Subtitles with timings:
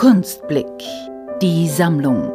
[0.00, 0.64] Kunstblick.
[1.42, 2.32] Die Sammlung.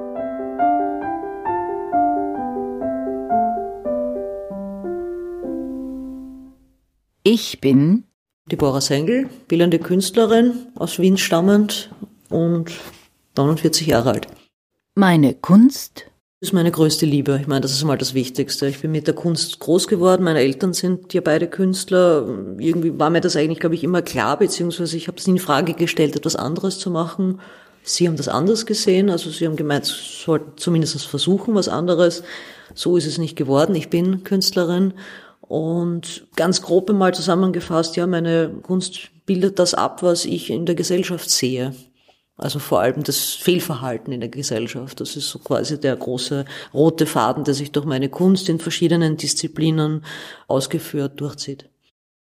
[7.24, 8.04] Ich bin
[8.52, 11.90] Deborah Sengel, bildende Künstlerin, aus Wien stammend
[12.30, 12.72] und
[13.36, 14.28] 49 Jahre alt.
[14.94, 16.12] Meine Kunst
[16.46, 17.40] ist meine größte Liebe.
[17.42, 18.68] Ich meine, das ist mal das Wichtigste.
[18.68, 20.24] Ich bin mit der Kunst groß geworden.
[20.24, 22.26] Meine Eltern sind ja beide Künstler.
[22.60, 25.40] Irgendwie war mir das eigentlich, glaube ich, immer klar, beziehungsweise ich habe es nie in
[25.40, 27.40] Frage gestellt, etwas anderes zu machen.
[27.84, 29.10] Sie haben das anders gesehen.
[29.10, 32.24] Also sie haben gemeint, sie sollten zumindest versuchen, was anderes.
[32.76, 33.74] So ist es nicht geworden.
[33.74, 34.94] Ich bin Künstlerin.
[35.42, 40.76] Und ganz grob einmal zusammengefasst, ja, meine Kunst bildet das ab, was ich in der
[40.76, 41.74] Gesellschaft sehe.
[42.38, 45.00] Also vor allem das Fehlverhalten in der Gesellschaft.
[45.00, 49.16] Das ist so quasi der große rote Faden, der sich durch meine Kunst in verschiedenen
[49.16, 50.04] Disziplinen
[50.48, 51.70] ausgeführt durchzieht.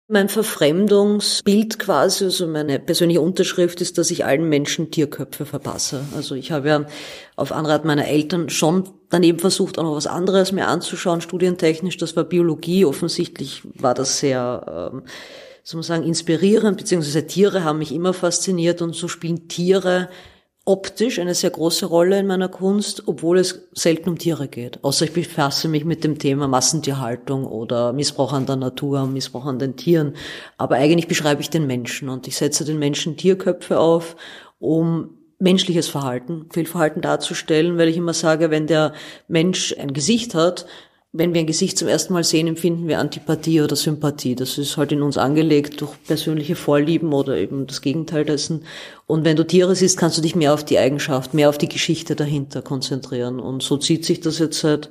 [0.08, 6.06] Mein Verfremdungsbild quasi, also meine persönliche Unterschrift ist, dass ich allen Menschen Tierköpfe verpasse.
[6.16, 6.86] Also ich habe ja
[7.36, 11.98] auf Anrat meiner Eltern schon daneben versucht, auch noch was anderes mir anzuschauen, studientechnisch.
[11.98, 12.86] Das war Biologie.
[12.86, 15.04] Offensichtlich war das sehr, ähm,
[15.66, 20.10] soll man sagen, inspirierend, beziehungsweise Tiere haben mich immer fasziniert und so spielen Tiere
[20.64, 24.84] optisch eine sehr große Rolle in meiner Kunst, obwohl es selten um Tiere geht.
[24.84, 29.60] Außer ich befasse mich mit dem Thema Massentierhaltung oder Missbrauch an der Natur, Missbrauch an
[29.60, 30.16] den Tieren.
[30.58, 34.16] Aber eigentlich beschreibe ich den Menschen und ich setze den Menschen Tierköpfe auf,
[34.60, 38.94] um menschliches Verhalten, Fehlverhalten darzustellen, weil ich immer sage, wenn der
[39.28, 40.66] Mensch ein Gesicht hat,
[41.18, 44.36] wenn wir ein Gesicht zum ersten Mal sehen, empfinden wir Antipathie oder Sympathie.
[44.36, 48.66] Das ist halt in uns angelegt durch persönliche Vorlieben oder eben das Gegenteil dessen.
[49.08, 51.70] Und wenn du Tiere siehst, kannst du dich mehr auf die Eigenschaft, mehr auf die
[51.70, 53.40] Geschichte dahinter konzentrieren.
[53.40, 54.90] Und so zieht sich das jetzt seit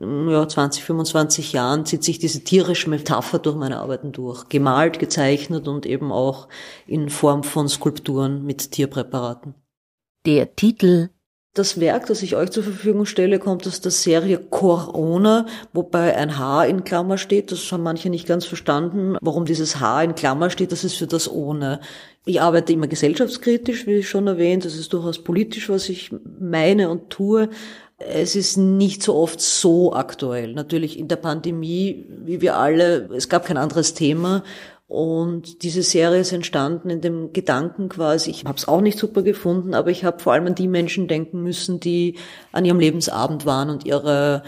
[0.00, 4.48] ja, 20, 25 Jahren, zieht sich diese tierische Metapher durch meine Arbeiten durch.
[4.48, 6.48] Gemalt, gezeichnet und eben auch
[6.86, 9.54] in Form von Skulpturen mit Tierpräparaten.
[10.26, 11.10] Der Titel
[11.54, 16.38] das Werk, das ich euch zur Verfügung stelle, kommt aus der Serie Corona, wobei ein
[16.38, 17.50] H in Klammer steht.
[17.50, 20.70] Das haben manche nicht ganz verstanden, warum dieses H in Klammer steht.
[20.70, 21.80] Das ist für das ohne.
[22.24, 24.64] Ich arbeite immer gesellschaftskritisch, wie schon erwähnt.
[24.64, 27.48] Das ist durchaus politisch, was ich meine und tue.
[27.98, 30.54] Es ist nicht so oft so aktuell.
[30.54, 34.44] Natürlich in der Pandemie, wie wir alle, es gab kein anderes Thema
[34.90, 39.22] und diese Serie ist entstanden in dem Gedanken quasi, ich habe es auch nicht super
[39.22, 42.16] gefunden, aber ich habe vor allem an die Menschen denken müssen, die
[42.50, 44.42] an ihrem Lebensabend waren und ihre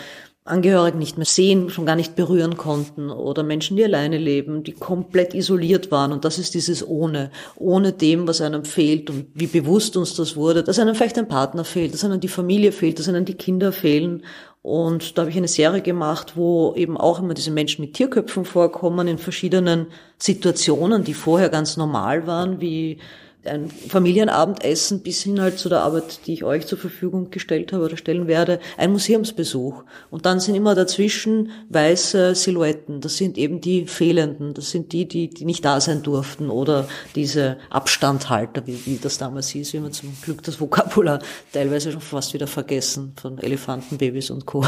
[0.45, 4.73] Angehörigen nicht mehr sehen, schon gar nicht berühren konnten oder Menschen, die alleine leben, die
[4.73, 6.11] komplett isoliert waren.
[6.11, 10.35] Und das ist dieses ohne, ohne dem, was einem fehlt und wie bewusst uns das
[10.35, 13.35] wurde, dass einem vielleicht ein Partner fehlt, dass einem die Familie fehlt, dass einem die
[13.35, 14.25] Kinder fehlen.
[14.62, 18.45] Und da habe ich eine Serie gemacht, wo eben auch immer diese Menschen mit Tierköpfen
[18.45, 22.99] vorkommen in verschiedenen Situationen, die vorher ganz normal waren, wie
[23.45, 27.85] ein Familienabendessen bis hin halt zu der Arbeit, die ich euch zur Verfügung gestellt habe
[27.85, 29.85] oder stellen werde, ein Museumsbesuch.
[30.11, 33.01] Und dann sind immer dazwischen weiße Silhouetten.
[33.01, 34.55] Das sind eben die Fehlenden.
[34.55, 39.19] Das sind die, die, die nicht da sein durften oder diese Abstandhalter, wie, wie das
[39.19, 41.21] damals hieß, wie man zum Glück das Vokabular
[41.53, 44.65] teilweise schon fast wieder vergessen von Elefanten, Babys und Co.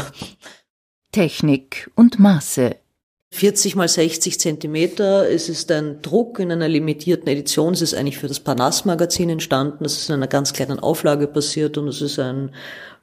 [1.11, 2.75] Technik und Maße
[3.35, 5.29] 40 mal 60 Zentimeter.
[5.29, 7.73] Es ist ein Druck in einer limitierten Edition.
[7.73, 9.83] Es ist eigentlich für das Panas-Magazin entstanden.
[9.83, 12.51] Das ist in einer ganz kleinen Auflage passiert und es ist ein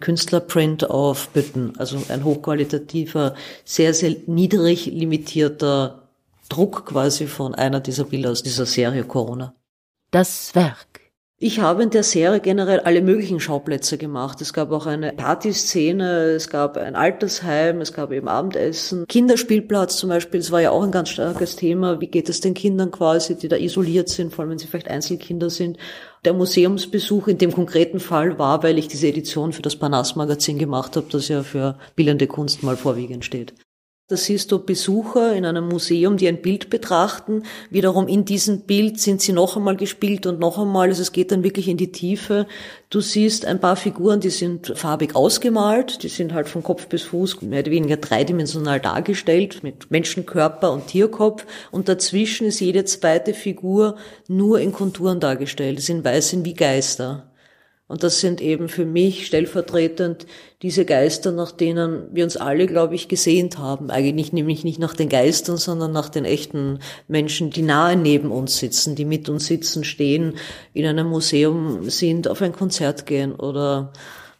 [0.00, 1.74] Künstlerprint auf Bütten.
[1.76, 3.34] Also ein hochqualitativer,
[3.66, 6.08] sehr, sehr niedrig limitierter
[6.48, 9.54] Druck quasi von einer dieser Bilder aus dieser Serie Corona.
[10.12, 11.01] Das Werk.
[11.44, 14.40] Ich habe in der Serie generell alle möglichen Schauplätze gemacht.
[14.40, 19.06] Es gab auch eine Partyszene, es gab ein Altersheim, es gab eben Abendessen.
[19.08, 22.00] Kinderspielplatz zum Beispiel, das war ja auch ein ganz starkes Thema.
[22.00, 24.86] Wie geht es den Kindern quasi, die da isoliert sind, vor allem wenn sie vielleicht
[24.86, 25.78] Einzelkinder sind?
[26.24, 30.94] Der Museumsbesuch in dem konkreten Fall war, weil ich diese Edition für das Panas-Magazin gemacht
[30.94, 33.52] habe, das ja für bildende Kunst mal vorwiegend steht.
[34.08, 37.44] Da siehst du Besucher in einem Museum, die ein Bild betrachten.
[37.70, 40.88] Wiederum in diesem Bild sind sie noch einmal gespielt und noch einmal.
[40.88, 42.46] Also es geht dann wirklich in die Tiefe.
[42.90, 46.02] Du siehst ein paar Figuren, die sind farbig ausgemalt.
[46.02, 50.88] Die sind halt von Kopf bis Fuß mehr oder weniger dreidimensional dargestellt mit Menschenkörper und
[50.88, 51.46] Tierkopf.
[51.70, 53.96] Und dazwischen ist jede zweite Figur
[54.26, 55.78] nur in Konturen dargestellt.
[55.78, 57.31] Die sind weiß sind wie Geister.
[57.88, 60.26] Und das sind eben für mich stellvertretend
[60.62, 63.90] diese Geister, nach denen wir uns alle, glaube ich, gesehnt haben.
[63.90, 68.56] Eigentlich nämlich nicht nach den Geistern, sondern nach den echten Menschen, die nahe neben uns
[68.58, 70.34] sitzen, die mit uns sitzen, stehen,
[70.72, 73.92] in einem Museum sind, auf ein Konzert gehen oder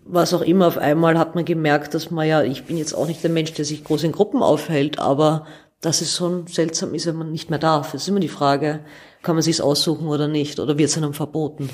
[0.04, 0.66] was auch immer.
[0.68, 3.52] Auf einmal hat man gemerkt, dass man ja, ich bin jetzt auch nicht der Mensch,
[3.52, 5.46] der sich groß in Gruppen aufhält, aber
[5.80, 7.92] dass es schon seltsam ist, wenn man nicht mehr darf.
[7.92, 8.80] Es ist immer die Frage,
[9.20, 11.68] kann man sich's aussuchen oder nicht, oder wird es einem verboten?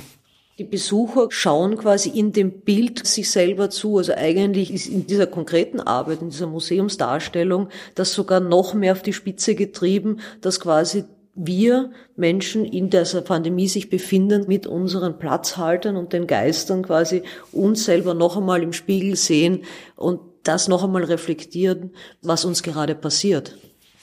[0.59, 3.99] Die Besucher schauen quasi in dem Bild sich selber zu.
[3.99, 9.03] Also eigentlich ist in dieser konkreten Arbeit, in dieser Museumsdarstellung, das sogar noch mehr auf
[9.03, 11.05] die Spitze getrieben, dass quasi
[11.37, 17.23] wir Menschen in dieser Pandemie sich befinden, mit unseren Platzhaltern und den Geistern quasi
[17.53, 19.63] uns selber noch einmal im Spiegel sehen
[19.95, 23.57] und das noch einmal reflektieren, was uns gerade passiert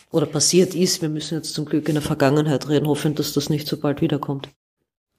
[0.10, 1.02] oder passiert ist.
[1.02, 4.00] Wir müssen jetzt zum Glück in der Vergangenheit reden, hoffen, dass das nicht so bald
[4.00, 4.48] wiederkommt.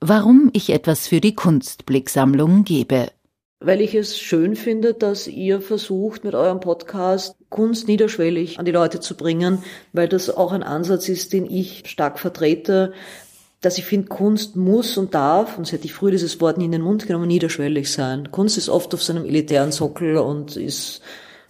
[0.00, 3.08] Warum ich etwas für die Kunstblicksammlung gebe.
[3.60, 8.72] Weil ich es schön finde, dass ihr versucht, mit eurem Podcast Kunst niederschwellig an die
[8.72, 9.62] Leute zu bringen,
[9.94, 12.92] weil das auch ein Ansatz ist, den ich stark vertrete,
[13.62, 16.72] dass ich finde, Kunst muss und darf, und hätte ich früher dieses Wort nie in
[16.72, 18.30] den Mund genommen, niederschwellig sein.
[18.30, 21.00] Kunst ist oft auf so einem elitären Sockel und ist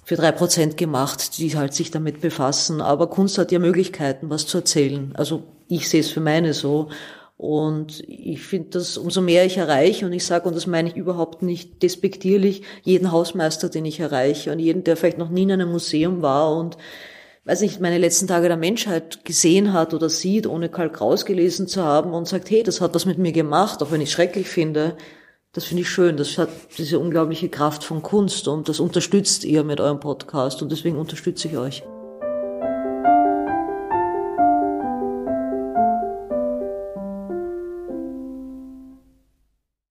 [0.04, 2.80] für drei Prozent gemacht, die halt sich damit befassen.
[2.80, 5.12] Aber Kunst hat ja Möglichkeiten, was zu erzählen.
[5.16, 6.90] Also ich sehe es für meine so.
[7.38, 10.96] Und ich finde das, umso mehr ich erreiche, und ich sage, und das meine ich
[10.96, 15.52] überhaupt nicht despektierlich, jeden Hausmeister, den ich erreiche und jeden, der vielleicht noch nie in
[15.52, 16.78] einem Museum war und
[17.44, 21.68] weiß nicht, meine letzten Tage der Menschheit gesehen hat oder sieht, ohne Karl Kraus gelesen
[21.68, 24.48] zu haben und sagt, hey, das hat was mit mir gemacht, auch wenn ich schrecklich
[24.48, 24.96] finde.
[25.52, 26.16] Das finde ich schön.
[26.16, 30.72] Das hat diese unglaubliche Kraft von Kunst und das unterstützt ihr mit eurem Podcast und
[30.72, 31.82] deswegen unterstütze ich euch.